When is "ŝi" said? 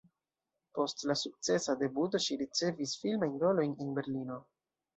2.29-2.39